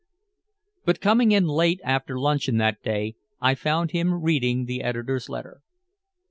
But 0.83 0.99
coming 0.99 1.31
in 1.31 1.45
late 1.45 1.79
after 1.83 2.17
luncheon 2.19 2.57
that 2.57 2.81
day, 2.81 3.17
I 3.39 3.53
found 3.53 3.91
him 3.91 4.15
reading 4.23 4.65
the 4.65 4.81
editor's 4.81 5.29
letter. 5.29 5.61